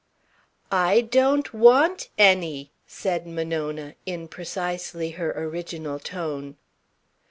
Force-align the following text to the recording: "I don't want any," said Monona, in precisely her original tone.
"I 0.71 1.01
don't 1.01 1.53
want 1.53 2.09
any," 2.17 2.71
said 2.87 3.27
Monona, 3.27 3.93
in 4.07 4.27
precisely 4.29 5.11
her 5.11 5.31
original 5.31 5.99
tone. 5.99 6.57